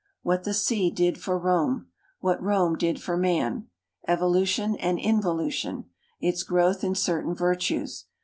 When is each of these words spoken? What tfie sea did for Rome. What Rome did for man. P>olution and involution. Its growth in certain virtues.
What 0.23 0.43
tfie 0.45 0.55
sea 0.55 0.89
did 0.89 1.19
for 1.19 1.37
Rome. 1.37 1.89
What 2.21 2.41
Rome 2.41 2.75
did 2.75 2.99
for 2.99 3.15
man. 3.15 3.67
P>olution 4.07 4.75
and 4.79 4.97
involution. 4.97 5.85
Its 6.19 6.41
growth 6.41 6.83
in 6.83 6.95
certain 6.95 7.35
virtues. 7.35 8.05